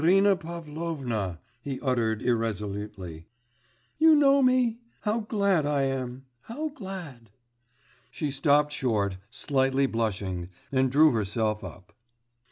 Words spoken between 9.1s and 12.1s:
slightly blushing, and drew herself up.